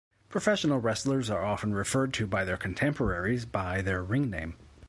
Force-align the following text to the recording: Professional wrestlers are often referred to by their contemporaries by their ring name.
Professional 0.29 0.79
wrestlers 0.79 1.29
are 1.29 1.45
often 1.45 1.75
referred 1.75 2.11
to 2.11 2.25
by 2.25 2.43
their 2.43 2.57
contemporaries 2.57 3.45
by 3.45 3.83
their 3.83 4.01
ring 4.03 4.31
name. 4.31 4.55